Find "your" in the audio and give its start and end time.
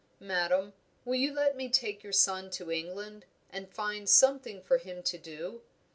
2.03-2.11